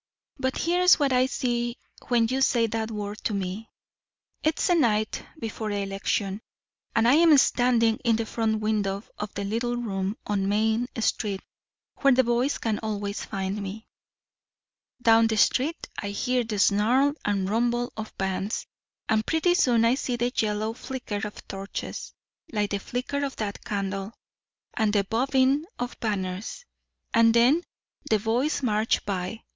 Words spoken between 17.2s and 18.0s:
and rumble